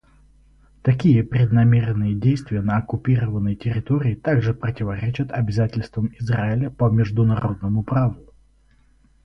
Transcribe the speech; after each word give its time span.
Такие 0.81 1.23
преднамеренные 1.23 2.15
действия 2.15 2.61
на 2.63 2.77
оккупированной 2.77 3.55
территории 3.55 4.15
также 4.15 4.55
противоречат 4.55 5.31
обязательствам 5.31 6.11
Израиля 6.17 6.71
по 6.71 6.89
международному 6.89 7.83
праву». 7.83 8.33